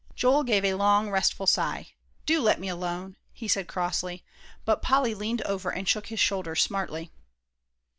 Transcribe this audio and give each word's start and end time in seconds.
Joel 0.15 0.41
gave 0.41 0.65
a 0.65 0.73
long 0.73 1.11
restful 1.11 1.45
sigh. 1.45 1.93
"Do 2.25 2.41
let 2.41 2.59
me 2.59 2.67
alone," 2.67 3.17
he 3.31 3.47
said 3.47 3.67
crossly. 3.67 4.25
But 4.65 4.81
Polly 4.81 5.13
leaned 5.13 5.43
over 5.43 5.69
and 5.71 5.87
shook 5.87 6.07
his 6.07 6.19
shoulder 6.19 6.55
smartly. 6.55 7.11